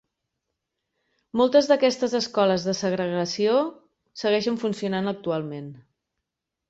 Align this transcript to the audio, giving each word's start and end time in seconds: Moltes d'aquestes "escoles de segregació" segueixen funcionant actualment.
Moltes 1.41 1.69
d'aquestes 1.71 2.15
"escoles 2.19 2.65
de 2.69 2.75
segregació" 2.79 3.59
segueixen 4.23 4.59
funcionant 4.65 5.13
actualment. 5.13 5.69